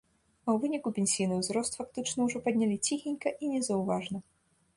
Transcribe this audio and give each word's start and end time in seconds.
А 0.17 0.43
ў 0.53 0.57
выніку 0.63 0.91
пенсійны 0.97 1.37
ўзрост 1.41 1.77
фактычна 1.81 2.19
ўжо 2.29 2.41
паднялі 2.47 2.79
ціхенька 2.87 3.37
і 3.45 3.53
незаўважна. 3.53 4.25